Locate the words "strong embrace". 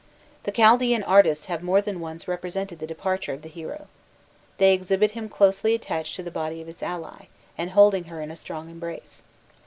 8.35-9.21